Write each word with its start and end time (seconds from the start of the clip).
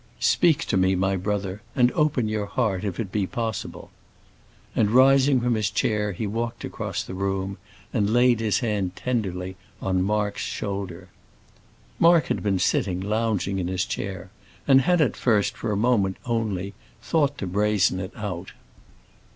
"Speak 0.23 0.65
to 0.65 0.77
me, 0.77 0.95
my 0.95 1.15
brother, 1.15 1.61
and 1.75 1.91
open 1.91 2.27
your 2.27 2.47
heart 2.47 2.83
if 2.83 2.99
it 2.99 3.11
be 3.11 3.27
possible." 3.27 3.91
And 4.75 4.89
rising 4.89 5.39
from 5.41 5.53
his 5.53 5.69
chair, 5.69 6.11
he 6.11 6.25
walked 6.25 6.63
across 6.65 7.03
the 7.03 7.13
room, 7.13 7.59
and 7.93 8.11
laid 8.11 8.39
his 8.39 8.61
hand 8.61 8.95
tenderly 8.95 9.57
on 9.79 10.01
Mark's 10.01 10.41
shoulder. 10.41 11.09
Mark 11.99 12.29
had 12.29 12.41
been 12.41 12.57
sitting 12.57 12.99
lounging 12.99 13.59
in 13.59 13.67
his 13.67 13.85
chair, 13.85 14.31
and 14.67 14.81
had 14.81 15.01
at 15.01 15.15
first, 15.15 15.55
for 15.55 15.71
a 15.71 15.77
moment 15.77 16.17
only, 16.25 16.73
thought 17.03 17.37
to 17.37 17.45
brazen 17.45 17.99
it 17.99 18.13
out. 18.17 18.53